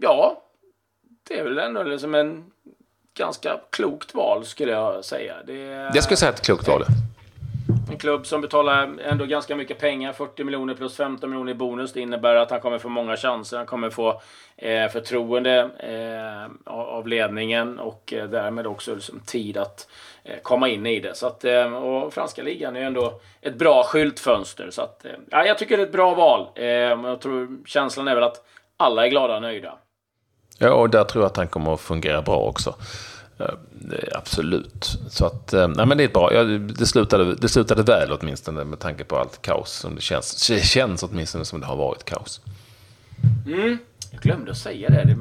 ja, 0.00 0.42
det 1.28 1.38
är 1.38 1.44
väl 1.44 1.58
ändå 1.58 1.82
liksom 1.82 2.14
en 2.14 2.50
ganska 3.14 3.60
klokt 3.70 4.14
val 4.14 4.44
skulle 4.44 4.72
jag 4.72 5.04
säga. 5.04 5.34
Det, 5.46 5.54
jag 5.94 6.02
skulle 6.02 6.16
säga 6.16 6.32
ett 6.32 6.42
klokt 6.44 6.68
val. 6.68 6.84
En 7.98 8.00
klubb 8.00 8.26
som 8.26 8.40
betalar 8.40 8.90
ändå 9.00 9.24
ganska 9.24 9.56
mycket 9.56 9.78
pengar, 9.78 10.12
40 10.12 10.44
miljoner 10.44 10.74
plus 10.74 10.96
15 10.96 11.30
miljoner 11.30 11.52
i 11.52 11.54
bonus. 11.54 11.92
Det 11.92 12.00
innebär 12.00 12.34
att 12.34 12.50
han 12.50 12.60
kommer 12.60 12.78
få 12.78 12.88
många 12.88 13.16
chanser. 13.16 13.56
Han 13.56 13.66
kommer 13.66 13.90
få 13.90 14.20
eh, 14.56 14.88
förtroende 14.88 15.70
eh, 15.78 16.72
av 16.72 17.08
ledningen 17.08 17.78
och 17.78 18.12
eh, 18.12 18.28
därmed 18.28 18.66
också 18.66 18.94
liksom, 18.94 19.20
tid 19.20 19.56
att 19.56 19.88
eh, 20.24 20.38
komma 20.42 20.68
in 20.68 20.86
i 20.86 21.00
det. 21.00 21.14
Så 21.14 21.26
att, 21.26 21.44
eh, 21.44 21.74
och 21.74 22.14
franska 22.14 22.42
ligan 22.42 22.76
är 22.76 22.80
ändå 22.80 23.20
ett 23.40 23.58
bra 23.58 23.82
skyltfönster. 23.82 24.70
Så 24.70 24.82
att, 24.82 25.04
eh, 25.04 25.10
ja, 25.30 25.46
jag 25.46 25.58
tycker 25.58 25.76
det 25.76 25.82
är 25.82 25.86
ett 25.86 25.92
bra 25.92 26.14
val. 26.14 26.48
Eh, 26.54 26.66
jag 26.66 27.20
tror 27.20 27.66
känslan 27.66 28.08
är 28.08 28.14
väl 28.14 28.24
att 28.24 28.44
alla 28.76 29.06
är 29.06 29.10
glada 29.10 29.36
och 29.36 29.42
nöjda. 29.42 29.78
Ja, 30.58 30.72
och 30.72 30.90
där 30.90 31.04
tror 31.04 31.22
jag 31.22 31.30
att 31.30 31.36
han 31.36 31.48
kommer 31.48 31.74
att 31.74 31.80
fungera 31.80 32.22
bra 32.22 32.36
också. 32.36 32.74
Absolut. 34.12 34.98
Så 35.08 35.26
att, 35.26 35.52
nej 35.52 35.86
men 35.86 35.98
det 35.98 36.04
är 36.04 36.08
bra. 36.08 36.34
Ja, 36.34 36.44
det, 36.44 36.86
slutade, 36.86 37.34
det 37.34 37.48
slutade 37.48 37.82
väl 37.82 38.12
åtminstone 38.12 38.64
med 38.64 38.78
tanke 38.78 39.04
på 39.04 39.16
allt 39.16 39.42
kaos 39.42 39.72
som 39.72 39.94
det 39.94 40.00
känns. 40.00 40.48
Det 40.48 40.64
känns 40.64 41.02
åtminstone 41.02 41.44
som 41.44 41.60
det 41.60 41.66
har 41.66 41.76
varit 41.76 42.04
kaos. 42.04 42.40
Mm. 43.46 43.78
Jag 44.10 44.20
glömde 44.20 44.50
att 44.50 44.58
säga 44.58 44.90
det. 44.90 45.04
det 45.04 45.16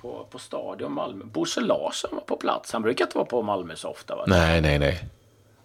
på, 0.00 0.26
på 0.30 0.38
Stadion 0.38 0.92
Malmö. 0.92 1.24
Bosse 1.24 1.60
Larsson 1.60 2.10
var 2.12 2.20
på 2.20 2.36
plats. 2.36 2.72
Han 2.72 2.82
brukar 2.82 3.04
inte 3.04 3.18
vara 3.18 3.26
på 3.26 3.42
Malmö 3.42 3.76
så 3.76 3.88
ofta. 3.88 4.16
Va? 4.16 4.24
Nej, 4.26 4.60
nej, 4.60 4.78
nej. 4.78 5.08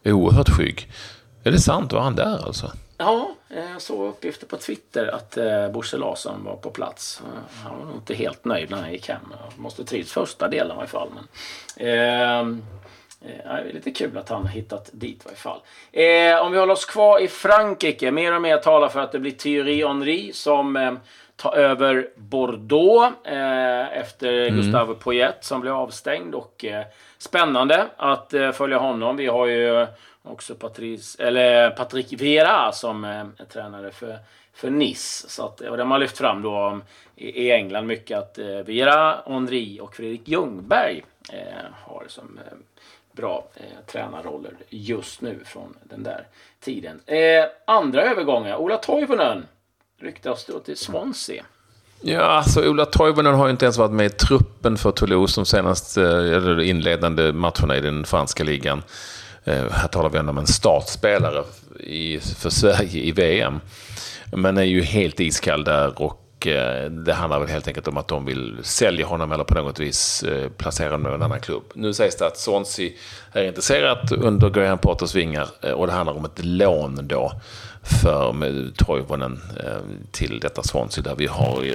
Oerhört 0.06 0.50
skygg. 0.50 0.92
Är 1.44 1.52
det 1.52 1.60
sant? 1.60 1.94
Var 1.94 2.02
han 2.02 2.16
där 2.16 2.46
alltså? 2.46 2.72
Ja, 3.02 3.36
jag 3.48 3.82
såg 3.82 4.08
uppgifter 4.08 4.48
på 4.48 4.58
Twitter 4.58 5.08
att 5.08 5.38
eh, 5.38 5.70
Bosse 5.70 5.98
Larsson 5.98 6.44
var 6.44 6.56
på 6.56 6.70
plats. 6.70 7.22
Han 7.64 7.80
var 7.80 7.86
nog 7.86 7.96
inte 7.96 8.14
helt 8.14 8.46
nöjd 8.46 8.72
när 8.72 8.78
han 8.78 8.92
gick 8.92 9.10
hem. 9.10 9.34
Han 9.40 9.64
måste 9.64 9.84
trivs 9.84 10.12
första 10.12 10.48
delen 10.48 10.78
i 10.78 10.80
alla 10.80 10.88
fall. 10.88 11.10
Men, 11.16 11.24
eh, 11.88 12.58
det 13.20 13.42
är 13.44 13.74
lite 13.74 13.92
kul 13.92 14.18
att 14.18 14.30
han 14.30 14.48
hittat 14.48 14.90
dit 14.94 15.18
i 15.18 15.26
varje 15.26 15.38
fall. 15.38 15.60
Eh, 15.92 16.46
om 16.46 16.52
vi 16.52 16.60
håller 16.60 16.74
oss 16.74 16.86
kvar 16.86 17.20
i 17.20 17.28
Frankrike. 17.28 18.12
Mer 18.12 18.36
och 18.36 18.42
mer 18.42 18.58
talar 18.58 18.90
för 18.90 19.00
att 19.00 19.12
det 19.12 19.20
blir 19.20 19.32
Thierry 19.32 19.86
Henry 19.86 20.34
som 20.34 20.76
eh, 20.76 20.94
tar 21.36 21.56
över 21.56 22.10
Bordeaux 22.16 23.28
eh, 23.28 23.98
efter 23.98 24.48
mm. 24.48 24.56
Gustave 24.56 24.94
Poyet 24.94 25.38
som 25.46 25.62
blev 25.62 25.74
avstängd. 25.74 26.36
Och 26.36 26.66
eh, 26.66 26.86
spännande 27.18 27.86
att 27.98 28.34
eh, 28.34 28.52
följa 28.52 28.78
honom. 28.78 29.18
Vi 29.18 29.28
har 29.28 29.46
ju 29.46 29.88
också 30.24 30.56
Patrice, 30.56 31.16
eller 31.20 31.70
Patrick 31.70 32.14
Vera 32.14 32.72
som 32.72 33.04
är 33.04 33.46
tränare 33.54 33.92
för, 33.92 34.20
för 34.54 34.70
Nice. 34.70 35.30
Så 35.30 35.46
att, 35.46 35.62
och 35.62 35.78
de 35.78 35.92
har 35.92 36.00
lyft 36.00 36.18
fram 36.18 36.42
då 36.42 36.82
i, 37.16 37.46
i 37.46 37.52
England 37.52 37.88
mycket 37.88 38.18
att 38.18 38.38
eh, 38.38 38.60
Vera, 38.66 39.24
Henri 39.26 39.80
och 39.82 39.96
Fredrik 39.96 40.28
Ljungberg 40.28 41.04
eh, 41.30 41.72
har 41.86 42.06
som 42.08 42.40
eh, 42.46 42.58
bra 43.12 43.48
eh, 43.56 43.86
tränarroller 43.92 44.54
just 44.70 45.22
nu 45.22 45.40
från 45.46 45.76
den 45.84 46.04
där 46.04 46.28
tiden. 46.60 47.02
Eh, 47.06 47.46
andra 47.66 48.04
övergångar. 48.04 48.58
Ola 48.58 48.78
Toivonen 48.78 49.46
ryktas 50.00 50.46
då 50.46 50.60
till 50.60 50.78
Swansea. 50.78 51.46
Ja, 52.02 52.22
alltså 52.22 52.70
Ola 52.70 52.86
Toivonen 52.86 53.36
har 53.36 53.46
ju 53.46 53.52
inte 53.52 53.66
ens 53.66 53.78
varit 53.78 53.92
med 53.92 54.06
i 54.06 54.10
truppen 54.10 54.78
för 54.78 54.92
Toulouse 54.92 55.42
de 55.42 55.46
senaste 55.46 56.02
eh, 56.02 56.38
eller 56.38 56.60
inledande 56.60 57.32
matcherna 57.32 57.78
i 57.78 57.82
den 57.82 58.04
franska 58.04 58.44
ligan. 58.44 58.84
Eh, 59.44 59.72
här 59.72 59.88
talar 59.88 60.10
vi 60.10 60.18
ändå 60.18 60.30
om 60.30 60.38
en 60.38 60.48
startspelare 60.48 61.44
i, 61.80 62.20
för 62.20 62.50
Sverige 62.50 63.04
i 63.04 63.12
VM. 63.12 63.60
Men 64.32 64.58
är 64.58 64.64
ju 64.64 64.82
helt 64.82 65.20
iskall 65.20 65.64
där 65.64 66.02
och 66.02 66.48
eh, 66.48 66.92
det 66.92 67.14
handlar 67.14 67.40
väl 67.40 67.50
helt 67.50 67.68
enkelt 67.68 67.88
om 67.88 67.98
att 67.98 68.08
de 68.08 68.26
vill 68.26 68.58
sälja 68.62 69.06
honom 69.06 69.32
eller 69.32 69.44
på 69.44 69.54
något 69.54 69.80
vis 69.80 70.24
eh, 70.24 70.50
placera 70.50 70.92
honom 70.92 71.12
i 71.12 71.16
en 71.16 71.22
annan 71.22 71.40
klubb. 71.40 71.64
Nu 71.74 71.94
sägs 71.94 72.16
det 72.18 72.28
att 72.28 72.38
Swansea 72.38 72.90
är 73.32 73.44
intresserat 73.44 74.12
under 74.12 74.50
Graham 74.50 74.78
Potters 74.78 75.16
vingar 75.16 75.48
och 75.74 75.88
det 75.88 75.94
handlar 75.94 76.18
om 76.18 76.26
ett 76.26 76.46
lån 76.46 77.08
då 77.08 77.32
för 78.02 78.72
Toivonen 78.76 79.42
till 80.12 80.40
detta 80.40 80.64
Swansea 80.64 81.04
där 81.04 81.16
vi 81.16 81.28
har 81.28 81.66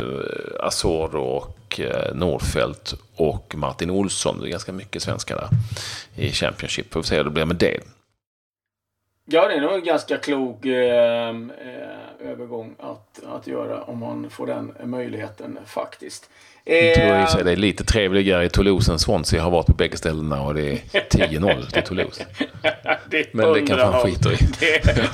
Asoro 0.60 1.22
och 1.22 1.55
Eh, 1.78 2.14
Nordfeldt 2.14 2.94
och 3.16 3.54
Martin 3.56 3.90
Olsson. 3.90 4.40
Det 4.40 4.48
är 4.48 4.50
ganska 4.50 4.72
mycket 4.72 5.02
svenskar 5.02 5.36
där 5.36 5.48
i 6.24 6.32
Championship. 6.32 6.92
Får 6.92 7.00
vi 7.00 7.06
se 7.06 7.16
hur 7.16 7.24
det 7.24 7.30
blir 7.30 7.44
med 7.44 7.56
det. 7.56 7.80
Ja, 9.28 9.48
det 9.48 9.54
är 9.54 9.60
nog 9.60 9.72
en 9.72 9.84
ganska 9.84 10.16
klok 10.16 10.64
eh, 10.64 11.34
övergång 12.20 12.74
att, 12.78 13.24
att 13.26 13.46
göra 13.46 13.82
om 13.82 13.98
man 13.98 14.30
får 14.30 14.46
den 14.46 14.74
möjligheten 14.84 15.58
faktiskt. 15.66 16.30
Jag 16.64 17.30
sig 17.30 17.44
det 17.44 17.52
är 17.52 17.56
lite 17.56 17.84
trevligare 17.84 18.44
i 18.44 18.48
Toulouse 18.48 18.92
än 18.92 18.98
Swansea 18.98 19.42
har 19.42 19.50
varit 19.50 19.66
på 19.66 19.72
bägge 19.72 19.96
ställena 19.96 20.42
och 20.42 20.54
det 20.54 20.72
är 20.72 20.76
10-0 21.10 21.70
till 21.70 21.82
Toulouse. 21.82 22.26
det 23.10 23.34
Men 23.34 23.52
det 23.52 23.66
kanske 23.66 23.86
han 23.86 24.00
skiter 24.00 24.32
i. 24.32 24.36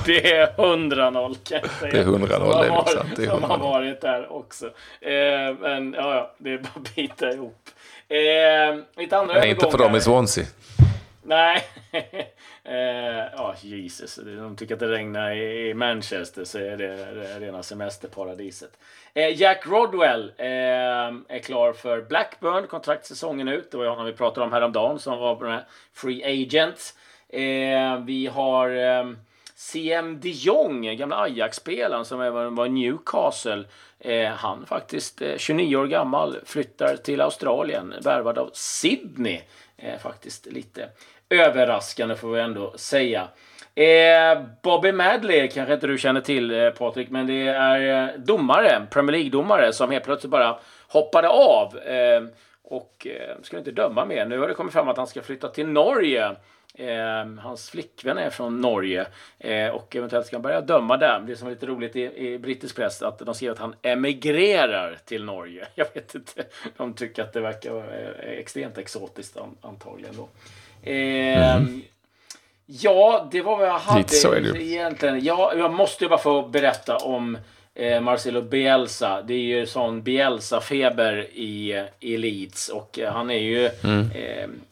det, 0.05 0.31
är 0.31 0.47
100-0 0.47 1.37
kan 1.43 1.59
jag 1.61 1.71
säga. 1.71 1.91
Det 1.91 1.99
är 1.99 2.05
100-0, 2.05 2.61
det 2.61 2.67
är 2.67 2.95
sant. 2.95 3.09
Det 3.15 3.23
är 3.23 3.29
som 3.29 3.43
har 3.43 3.57
varit 3.57 4.01
där 4.01 4.33
också. 4.33 4.65
Eh, 5.01 5.11
men 5.59 5.93
ja, 5.93 6.15
ja, 6.15 6.35
det 6.37 6.53
är 6.53 6.57
bara 6.57 6.71
att 6.75 6.95
bita 6.95 7.31
ihop. 7.31 7.69
Eh, 8.07 9.01
lite 9.01 9.17
andra 9.17 9.33
Nej, 9.33 9.49
inte 9.49 9.71
för 9.71 9.77
dem 9.77 9.95
i 9.95 10.01
Swansea. 10.01 10.45
Nej. 11.23 11.63
eh, 12.63 13.25
ja, 13.37 13.55
Jesus. 13.61 14.15
De 14.15 14.55
tycker 14.55 14.73
att 14.73 14.79
det 14.79 14.91
regnar 14.91 15.31
i 15.35 15.73
Manchester 15.73 16.43
så 16.43 16.59
är 16.59 16.77
det 16.77 16.95
rena 17.39 17.63
semesterparadiset. 17.63 18.77
Eh, 19.13 19.41
Jack 19.41 19.67
Rodwell 19.67 20.33
eh, 20.37 20.47
är 20.47 21.43
klar 21.43 21.73
för 21.73 22.01
Blackburn. 22.01 22.67
Kontrakt 22.67 23.05
säsongen 23.05 23.47
ut. 23.47 23.71
Det 23.71 23.77
var 23.77 23.85
honom 23.85 24.05
vi 24.05 24.13
pratade 24.13 24.45
om 24.45 24.53
häromdagen 24.53 24.99
som 24.99 25.19
var 25.19 25.35
på 25.35 25.59
Free 25.93 26.23
Agent. 26.23 26.95
Eh, 27.29 27.99
vi 28.05 28.27
har 28.27 28.69
eh, 28.69 29.11
CM 29.55 30.19
de 30.19 30.29
Jong, 30.29 30.97
gamla 30.97 31.15
Ajax-spelaren 31.15 32.05
som 32.05 32.21
även 32.21 32.55
var 32.55 32.67
Newcastle. 32.67 33.63
Eh, 33.99 34.29
han 34.29 34.65
faktiskt 34.65 35.21
eh, 35.21 35.37
29 35.37 35.75
år 35.75 35.87
gammal, 35.87 36.37
flyttar 36.45 36.95
till 36.95 37.21
Australien, 37.21 37.93
värvad 38.01 38.37
av 38.37 38.49
Sydney. 38.53 39.41
Eh, 39.77 39.99
faktiskt 39.99 40.45
lite 40.45 40.89
överraskande 41.41 42.15
får 42.15 42.31
vi 42.31 42.41
ändå 42.41 42.73
säga. 42.77 43.27
Eh, 43.75 44.43
Bobby 44.61 44.91
Madley 44.91 45.47
kanske 45.47 45.73
inte 45.73 45.87
du 45.87 45.97
känner 45.97 46.21
till 46.21 46.51
eh, 46.51 46.69
Patrik, 46.69 47.09
men 47.09 47.27
det 47.27 47.47
är 47.47 48.03
eh, 48.03 48.19
domare, 48.19 48.87
Premier 48.91 49.11
League-domare 49.11 49.73
som 49.73 49.91
helt 49.91 50.03
plötsligt 50.03 50.31
bara 50.31 50.59
hoppade 50.87 51.29
av 51.29 51.77
eh, 51.77 52.23
och 52.63 53.07
eh, 53.07 53.35
skulle 53.41 53.59
inte 53.59 53.71
döma 53.71 54.05
mer. 54.05 54.25
Nu 54.25 54.39
har 54.39 54.47
det 54.47 54.53
kommit 54.53 54.73
fram 54.73 54.87
att 54.87 54.97
han 54.97 55.07
ska 55.07 55.21
flytta 55.21 55.47
till 55.47 55.67
Norge. 55.67 56.35
Eh, 56.75 57.25
hans 57.39 57.69
flickvän 57.69 58.17
är 58.17 58.29
från 58.29 58.61
Norge 58.61 59.05
eh, 59.39 59.69
och 59.69 59.95
eventuellt 59.95 60.27
ska 60.27 60.35
han 60.35 60.41
börja 60.41 60.61
döma 60.61 60.97
där. 60.97 61.19
Det 61.27 61.35
som 61.35 61.47
är 61.47 61.51
lite 61.51 61.65
roligt 61.65 61.95
i, 61.95 62.27
i 62.27 62.39
brittisk 62.39 62.75
press 62.75 63.01
att 63.01 63.19
de 63.19 63.35
skriver 63.35 63.53
att 63.53 63.59
han 63.59 63.75
emigrerar 63.81 64.97
till 65.05 65.23
Norge. 65.23 65.67
Jag 65.75 65.87
vet 65.93 66.15
inte. 66.15 66.43
De 66.77 66.93
tycker 66.93 67.23
att 67.23 67.33
det 67.33 67.41
verkar 67.41 67.75
eh, 67.75 68.31
extremt 68.39 68.77
exotiskt 68.77 69.37
antagligen 69.61 70.15
då. 70.17 70.27
Eh, 70.83 71.55
mm. 71.55 71.81
Ja, 72.65 73.27
det 73.31 73.41
var 73.41 73.57
vad 73.57 73.67
jag 73.67 73.79
hade 73.79 73.99
Lite 73.99 74.13
så 74.15 74.31
är 74.31 74.41
det. 74.41 74.63
egentligen. 74.63 75.23
Ja, 75.23 75.53
jag 75.57 75.73
måste 75.73 76.03
ju 76.03 76.09
bara 76.09 76.19
få 76.19 76.47
berätta 76.47 76.97
om 76.97 77.37
eh, 77.75 78.01
Marcelo 78.01 78.41
Bielsa. 78.41 79.21
Det 79.21 79.33
är 79.33 79.59
ju 79.59 79.65
sån 79.65 80.03
Bielsa-feber 80.03 81.27
i, 81.33 81.85
i 81.99 82.17
Leeds. 82.17 82.69
Och 82.69 82.99
eh, 82.99 83.13
han 83.13 83.29
är 83.29 83.39
ju 83.39 83.69
mm. 83.83 84.09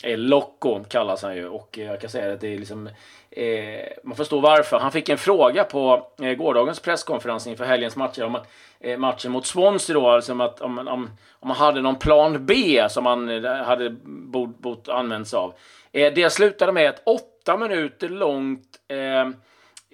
eh, 0.01 0.17
Loco 0.17 0.83
kallas 0.83 1.23
han 1.23 1.35
ju. 1.35 1.47
Och 1.47 1.79
eh, 1.79 1.85
jag 1.85 2.01
kan 2.01 2.09
säga 2.09 2.33
att 2.33 2.41
det 2.41 2.53
är 2.53 2.57
liksom 2.57 2.89
Eh, 3.35 3.87
man 4.03 4.15
förstår 4.15 4.41
varför. 4.41 4.79
Han 4.79 4.91
fick 4.91 5.09
en 5.09 5.17
fråga 5.17 5.63
på 5.63 6.07
eh, 6.21 6.33
gårdagens 6.33 6.79
presskonferens 6.79 7.47
inför 7.47 7.65
helgens 7.65 7.95
matcher 7.95 8.23
om 8.23 8.37
eh, 8.79 8.97
matchen 8.97 9.31
mot 9.31 9.45
Swansea 9.45 9.93
då, 9.93 10.09
alltså 10.09 10.31
om, 10.31 10.41
att, 10.41 10.61
om, 10.61 10.79
om, 10.79 11.09
om 11.39 11.47
man 11.47 11.57
hade 11.57 11.81
någon 11.81 11.95
plan 11.95 12.45
B 12.45 12.85
som 12.89 13.03
man 13.03 13.45
eh, 13.45 13.53
hade 13.53 13.89
bort, 14.03 14.57
bort 14.57 14.87
använts 14.87 15.33
av. 15.33 15.53
Eh, 15.93 16.13
det 16.13 16.29
slutade 16.29 16.71
med 16.71 16.89
ett 16.89 17.01
åtta 17.05 17.57
minuter 17.57 18.09
långt 18.09 18.79
eh, 18.87 19.27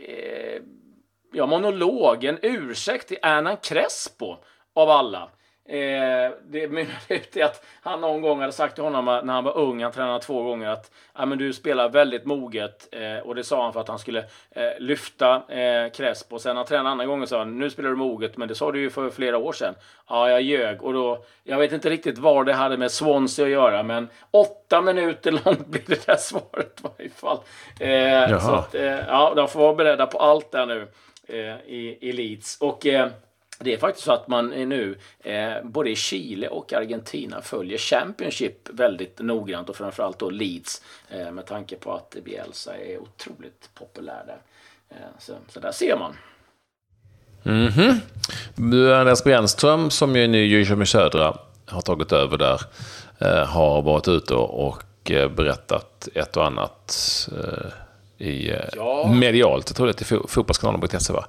eh, 0.07 0.61
ja, 1.33 1.45
monolog, 1.45 2.23
en 2.23 2.39
ursäkt 2.41 3.07
till 3.07 3.17
Ernan 3.21 3.57
Crespo 3.57 4.37
av 4.75 4.89
alla. 4.89 5.29
Eh, 5.67 6.31
det 6.43 6.67
mynnade 6.67 6.97
ut 7.09 7.37
i 7.37 7.41
att 7.41 7.65
han 7.81 8.01
någon 8.01 8.21
gång 8.21 8.39
hade 8.39 8.51
sagt 8.51 8.75
till 8.75 8.83
honom 8.83 9.05
när 9.05 9.33
han 9.33 9.43
var 9.43 9.57
ung, 9.57 9.83
han 9.83 9.91
tränade 9.91 10.19
två 10.19 10.43
gånger, 10.43 10.69
att 10.69 10.91
ah, 11.13 11.25
men 11.25 11.37
du 11.37 11.53
spelar 11.53 11.89
väldigt 11.89 12.25
moget. 12.25 12.87
Eh, 12.91 13.27
och 13.27 13.35
det 13.35 13.43
sa 13.43 13.63
han 13.63 13.73
för 13.73 13.79
att 13.79 13.87
han 13.87 13.99
skulle 13.99 14.19
eh, 14.51 14.69
lyfta 14.79 15.35
eh, 15.35 15.91
Crespo. 15.91 16.39
Sen 16.39 16.57
han 16.57 16.65
tränade 16.65 16.89
andra 16.89 17.05
gången 17.05 17.27
sa 17.27 17.37
han, 17.37 17.59
nu 17.59 17.69
spelar 17.69 17.89
du 17.89 17.95
moget, 17.95 18.37
men 18.37 18.47
det 18.47 18.55
sa 18.55 18.71
du 18.71 18.79
ju 18.79 18.89
för 18.89 19.09
flera 19.09 19.37
år 19.37 19.53
sedan. 19.53 19.73
Ja, 20.09 20.29
jag 20.29 20.41
ljög. 20.41 20.83
Och 20.83 20.93
då, 20.93 21.25
jag 21.43 21.57
vet 21.57 21.71
inte 21.71 21.89
riktigt 21.89 22.17
vad 22.17 22.45
det 22.45 22.53
hade 22.53 22.77
med 22.77 22.91
Swansea 22.91 23.45
att 23.45 23.51
göra, 23.51 23.83
men 23.83 24.09
åtta 24.31 24.81
minuter 24.81 25.31
långt 25.31 25.67
blir 25.67 25.83
det 25.87 26.05
där 26.05 26.15
svaret 26.15 26.79
i 26.79 26.87
varje 26.97 27.09
fall. 27.09 27.39
Eh, 27.79 28.39
så 28.39 28.51
att, 28.51 28.75
eh, 28.75 29.07
ja, 29.07 29.33
de 29.35 29.47
får 29.47 29.59
vara 29.59 29.75
beredda 29.75 30.05
på 30.05 30.17
allt 30.17 30.51
där 30.51 30.65
nu 30.65 30.87
eh, 31.27 31.73
i, 31.73 31.97
i 32.01 32.11
Leeds. 32.11 32.57
Och 32.61 32.85
det 33.59 33.73
är 33.73 33.77
faktiskt 33.77 34.05
så 34.05 34.11
att 34.11 34.27
man 34.27 34.49
nu 34.49 34.97
eh, 35.19 35.53
både 35.63 35.89
i 35.89 35.95
Chile 35.95 36.47
och 36.47 36.73
Argentina 36.73 37.41
följer 37.41 37.77
Championship 37.77 38.69
väldigt 38.69 39.19
noggrant 39.19 39.69
och 39.69 39.75
framförallt 39.75 40.19
då 40.19 40.29
Leeds 40.29 40.81
eh, 41.09 41.31
med 41.31 41.45
tanke 41.45 41.75
på 41.75 41.93
att 41.93 42.15
Bielsa 42.25 42.77
är 42.77 42.97
otroligt 42.97 43.69
populär 43.73 44.23
där. 44.27 44.41
Eh, 44.89 45.19
så, 45.19 45.33
så 45.49 45.59
där 45.59 45.71
ser 45.71 45.97
man. 45.97 46.15
Mm 47.43 47.67
-hmm. 47.67 48.99
Andreas 48.99 49.23
Brännström 49.23 49.89
som 49.89 50.15
ju 50.15 50.23
är 50.23 50.27
ny 50.27 50.43
i 50.43 50.47
Djurgården 50.47 50.85
Södra 50.85 51.37
har 51.65 51.81
tagit 51.81 52.11
över 52.11 52.37
där. 52.37 52.61
Eh, 53.19 53.45
har 53.45 53.81
varit 53.81 54.07
ute 54.07 54.33
och 54.33 55.11
eh, 55.11 55.29
berättat 55.29 56.07
ett 56.13 56.37
och 56.37 56.45
annat 56.45 57.29
eh, 57.31 57.71
i 58.17 58.49
eh, 58.51 58.57
Ja. 58.75 59.11
medialt. 59.13 59.69
Jag 59.69 59.75
tror 59.75 59.85
det 59.87 59.91
är 59.91 59.93
till 59.93 60.05
fo- 60.17 60.27
fotbollskanalen.se 60.27 61.13
va? 61.13 61.25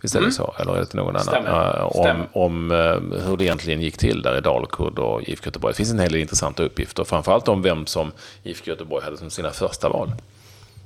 Visst 0.00 0.14
är 0.14 0.20
det 0.20 0.32
så? 0.32 0.54
Eller 0.58 0.72
är 0.76 0.78
det 0.80 0.94
någon 0.94 1.16
annan? 1.16 1.28
Mm. 1.28 1.42
Stämmer. 1.44 1.78
Eh, 1.78 1.84
om 1.86 1.92
Stämmer. 2.02 2.28
om 2.32 2.70
eh, 2.70 3.26
hur 3.28 3.36
det 3.36 3.44
egentligen 3.44 3.80
gick 3.80 3.98
till 3.98 4.22
där 4.22 4.38
i 4.38 4.40
Dalkurd 4.40 4.98
och 4.98 5.22
IFK 5.22 5.46
Göteborg. 5.46 5.72
Det 5.72 5.76
finns 5.76 5.92
en 5.92 5.98
hel 5.98 6.12
del 6.12 6.20
intressanta 6.20 6.62
uppgifter. 6.62 7.04
Framförallt 7.04 7.48
om 7.48 7.62
vem 7.62 7.86
som 7.86 8.12
IFK 8.42 8.70
Göteborg 8.70 9.04
hade 9.04 9.16
som 9.16 9.30
sina 9.30 9.50
första 9.50 9.88
val. 9.88 10.08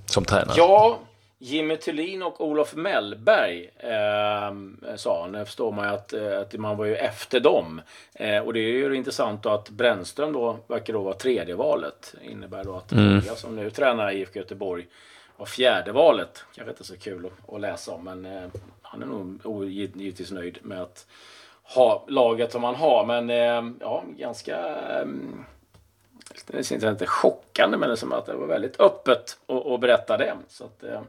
Som 0.07 0.25
tränare. 0.25 0.55
Ja, 0.57 0.99
Jimmy 1.39 1.77
Thulin 1.77 2.23
och 2.23 2.41
Olof 2.47 2.75
Mellberg 2.75 3.71
eh, 3.79 4.97
sa 4.97 5.21
han. 5.23 5.33
Nu 5.33 5.45
förstår 5.45 5.73
man 5.73 5.89
ju 5.89 5.95
att, 5.95 6.15
att 6.43 6.53
man 6.61 6.77
var 6.77 6.85
ju 6.85 6.97
efter 6.97 7.41
dem. 7.41 7.81
Eh, 8.15 8.39
och 8.39 8.53
det 8.53 8.59
är 8.61 8.63
ju 8.73 8.95
intressant 8.97 9.47
att 9.47 9.69
Brännström 9.71 10.33
då 10.33 10.59
verkar 10.67 10.93
då 10.93 11.03
vara 11.03 11.15
tredje 11.15 11.55
valet. 11.55 12.15
innebär 12.23 12.65
då 12.65 12.77
att 12.77 12.93
Mm. 12.93 13.21
Som 13.37 13.57
nu 13.57 13.71
tränar 13.71 14.11
i 14.11 14.19
IFK 14.21 14.39
Göteborg 14.39 14.87
var 15.37 15.47
fjärde 15.47 15.93
valet. 15.93 16.45
Kanske 16.55 16.71
inte 16.71 16.85
så 16.85 16.97
kul 16.97 17.27
att, 17.27 17.55
att 17.55 17.61
läsa 17.61 17.93
om, 17.93 18.05
men 18.05 18.25
eh, 18.25 18.49
han 18.83 19.03
är 19.03 19.07
nog 19.07 19.69
givetvis 19.69 20.31
nöjd 20.31 20.59
med 20.63 20.83
att 20.83 21.07
ha 21.63 22.05
laget 22.09 22.53
som 22.53 22.65
han 22.65 22.75
har. 22.75 23.05
Men 23.07 23.31
eh, 23.31 23.73
ja, 23.81 24.05
ganska... 24.19 24.57
Eh, 24.59 25.07
det 26.47 26.73
är 26.73 26.91
inte 26.91 27.07
chockande, 27.07 27.77
men 27.77 27.89
det 27.89 27.97
som 27.97 28.13
att 28.13 28.27
det 28.27 28.35
var 28.35 28.47
väldigt 28.47 28.81
öppet 28.81 29.39
att, 29.47 29.81
berätta 29.81 30.17
det. 30.17 30.37
Så 30.49 30.65
att, 30.65 30.83
eh, 30.83 31.01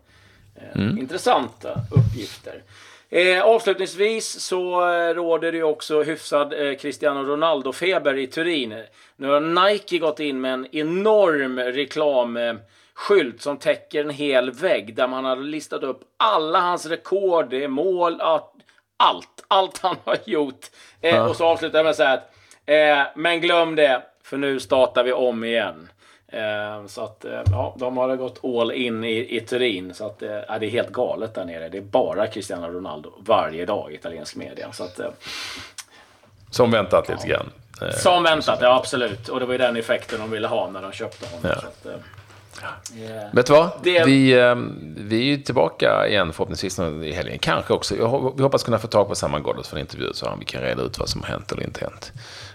eh, 0.55 0.99
Intressanta 0.99 1.81
uppgifter. 1.91 2.63
Eh, 3.09 3.41
avslutningsvis 3.41 4.39
så 4.39 4.91
eh, 4.91 5.13
råder 5.13 5.51
det 5.51 5.57
ju 5.57 5.63
också 5.63 6.03
hyfsad 6.03 6.53
eh, 6.53 6.77
Cristiano 6.77 7.23
Ronaldo-feber 7.23 8.17
i 8.17 8.27
Turin. 8.27 8.83
Nu 9.15 9.27
har 9.27 9.69
Nike 9.69 9.97
gått 9.97 10.19
in 10.19 10.41
med 10.41 10.53
en 10.53 10.67
enorm 10.71 11.73
reklamskylt 12.97 13.41
som 13.41 13.57
täcker 13.57 14.03
en 14.03 14.09
hel 14.09 14.51
vägg 14.51 14.95
där 14.95 15.07
man 15.07 15.25
har 15.25 15.35
listat 15.35 15.83
upp 15.83 15.99
alla 16.17 16.59
hans 16.59 16.85
rekord, 16.85 17.49
det 17.49 17.63
är 17.63 17.67
mål, 17.67 18.15
ja, 18.19 18.51
allt. 18.97 19.43
Allt 19.47 19.77
han 19.81 19.95
har 20.03 20.17
gjort. 20.25 20.65
Eh, 21.01 21.25
Och 21.25 21.35
så 21.35 21.45
avslutar 21.45 21.79
jag 21.79 21.83
med 21.83 21.91
att 21.91 21.97
säga 21.97 22.11
att 22.11 22.31
eh, 22.65 23.11
men 23.15 23.41
glöm 23.41 23.75
det, 23.75 24.01
för 24.23 24.37
nu 24.37 24.59
startar 24.59 25.03
vi 25.03 25.13
om 25.13 25.43
igen. 25.43 25.89
Eh, 26.27 26.85
så 26.87 27.03
att, 27.03 27.25
eh, 27.25 27.41
ja, 27.51 27.75
de 27.79 27.97
har 27.97 28.15
gått 28.15 28.43
all 28.45 28.71
in 28.71 29.03
i, 29.03 29.37
i 29.37 29.41
Turin. 29.41 29.93
Så 29.93 30.05
att, 30.05 30.21
eh, 30.21 30.39
ja, 30.47 30.59
det 30.59 30.65
är 30.65 30.69
helt 30.69 30.89
galet 30.91 31.33
där 31.35 31.45
nere. 31.45 31.69
Det 31.69 31.77
är 31.77 31.81
bara 31.81 32.27
Cristiano 32.27 32.67
Ronaldo 32.67 33.13
varje 33.19 33.65
dag 33.65 33.91
i 33.91 33.95
italiensk 33.95 34.35
media. 34.35 34.71
Så 34.71 34.83
att, 34.83 34.99
eh, 34.99 35.09
Som 36.51 36.71
väntat 36.71 37.09
lite 37.09 37.27
grann. 37.27 37.49
Som 37.91 38.23
väntat, 38.23 38.59
ja 38.61 38.75
absolut. 38.75 39.29
Och 39.29 39.39
det 39.39 39.45
var 39.45 39.53
ju 39.53 39.57
den 39.57 39.75
effekten 39.77 40.19
de 40.19 40.31
ville 40.31 40.47
ha 40.47 40.69
när 40.69 40.81
de 40.81 40.91
köpte 40.91 41.25
honom. 41.35 41.57
Ja. 41.83 41.91
Eh, 42.63 43.35
Vet 43.35 43.45
du 43.45 43.53
vad? 43.53 43.69
Det- 43.83 44.05
Vi, 44.05 44.31
eh, 44.39 44.55
vi 44.97 45.17
är 45.19 45.23
ju 45.23 45.37
tillbaka 45.37 46.07
igen 46.07 46.33
förhoppningsvis 46.33 46.79
i 46.79 47.11
helgen. 47.11 47.39
Kanske 47.39 47.73
också. 47.73 47.95
Vi 48.37 48.43
hoppas 48.43 48.63
kunna 48.63 48.77
få 48.79 48.87
tag 48.87 49.07
på 49.07 49.15
Samuel 49.15 49.43
Gordon 49.43 49.63
för 49.63 49.75
en 49.75 49.81
intervju 49.81 50.13
så 50.13 50.33
vi 50.39 50.45
kan 50.45 50.61
reda 50.61 50.81
ut 50.81 50.99
vad 50.99 51.09
som 51.09 51.21
har 51.21 51.27
hänt 51.29 51.51
eller 51.51 51.63
inte 51.63 51.79
hänt. 51.79 52.11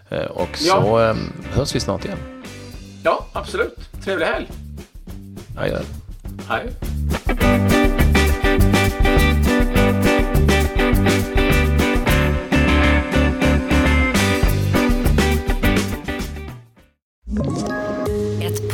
Eh, 0.09 0.25
Och 0.25 0.57
så 0.59 0.67
Ja. 0.69 1.11
eh, 1.11 1.17
hörs 1.53 1.75
vi 1.75 1.81
snart 1.81 2.05
igen. 2.05 2.19
ja, 3.05 3.27
absolut. 3.33 3.77
Trevlig 4.05 4.27
helg. 4.27 4.49
Adjö. 5.59 5.79
Hej. 6.49 6.73